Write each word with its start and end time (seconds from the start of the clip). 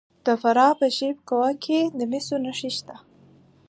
د 0.25 0.27
فراه 0.41 0.73
په 0.79 0.87
شیب 0.97 1.17
کوه 1.29 1.49
کې 1.63 1.79
د 1.97 1.99
مسو 2.11 2.35
نښې 2.45 2.71
شته. 2.77 2.95